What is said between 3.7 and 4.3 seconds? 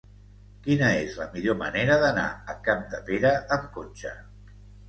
cotxe?